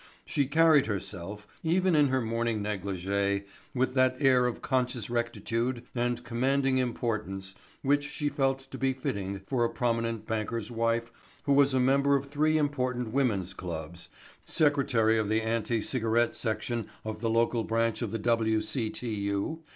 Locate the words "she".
0.25-0.47, 8.03-8.27